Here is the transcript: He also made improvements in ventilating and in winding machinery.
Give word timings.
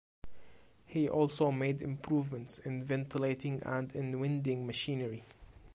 He 0.87 1.07
also 1.07 1.51
made 1.51 1.83
improvements 1.83 2.57
in 2.57 2.83
ventilating 2.83 3.61
and 3.63 3.95
in 3.95 4.19
winding 4.19 4.65
machinery. 4.65 5.23